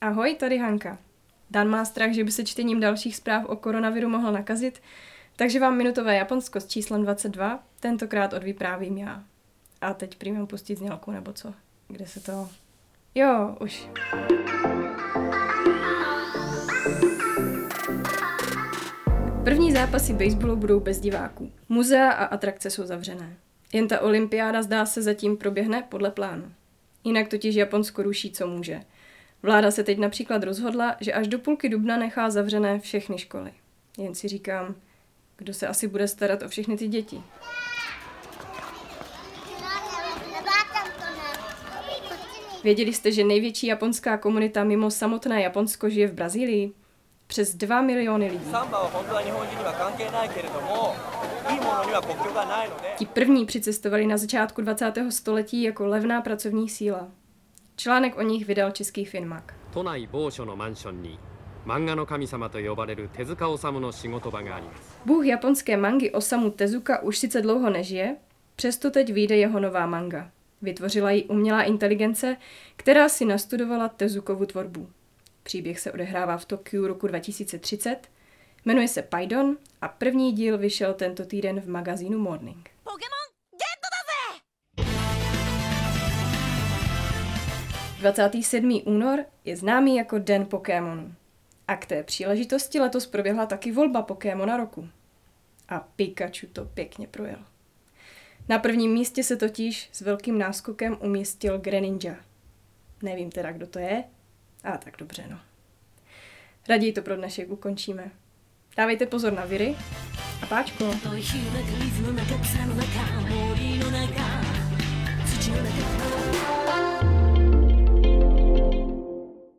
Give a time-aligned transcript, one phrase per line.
[0.00, 0.98] Ahoj, tady Hanka.
[1.50, 4.82] Dan má strach, že by se čtením dalších zpráv o koronaviru mohl nakazit,
[5.36, 9.24] takže vám minutové Japonsko s číslem 22 tentokrát odvyprávím já.
[9.80, 11.54] A teď prý pustit znělku nebo co?
[11.88, 12.48] Kde se to...
[13.14, 13.88] Jo, už.
[19.44, 21.52] První zápasy baseballu budou bez diváků.
[21.68, 23.36] Muzea a atrakce jsou zavřené.
[23.72, 26.52] Jen ta olympiáda zdá se zatím proběhne podle plánu.
[27.04, 28.80] Jinak totiž Japonsko ruší, co může.
[29.42, 33.52] Vláda se teď například rozhodla, že až do půlky dubna nechá zavřené všechny školy.
[33.98, 34.74] Jen si říkám,
[35.36, 37.22] kdo se asi bude starat o všechny ty děti.
[42.64, 46.72] Věděli jste, že největší japonská komunita mimo samotné Japonsko žije v Brazílii?
[47.26, 48.50] Přes 2 miliony lidí.
[52.96, 54.92] Ti první přicestovali na začátku 20.
[55.10, 57.08] století jako levná pracovní síla.
[57.77, 59.53] Článek o nich vydal český Finmak.
[59.73, 61.17] 都内某所のマンションに
[61.65, 68.15] 漫画の神様と呼ばれる手塚治虫の仕事場があります Bůh japonské mangy Osamu Tezuka už sice dlouho nežije,
[68.55, 70.31] přesto teď vyjde jeho nová manga.
[70.61, 72.37] Vytvořila ji umělá inteligence,
[72.75, 74.89] která si nastudovala Tezukovu tvorbu.
[75.43, 77.97] Příběh se odehrává v Tokiu roku 2030,
[78.65, 82.69] jmenuje se Paidon a první díl vyšel tento týden v magazínu Morning.
[87.98, 88.80] 27.
[88.84, 91.14] únor je známý jako Den Pokémonu.
[91.68, 94.88] A k té příležitosti letos proběhla taky volba Pokémona roku.
[95.68, 97.38] A Pikachu to pěkně projel.
[98.48, 102.14] Na prvním místě se totiž s velkým náskokem umístil Greninja.
[103.02, 104.04] Nevím teda, kdo to je,
[104.64, 105.38] a tak dobře, no.
[106.68, 108.10] Raději to pro dnešek ukončíme.
[108.76, 109.76] Dávejte pozor na viry
[110.42, 110.94] a páčko.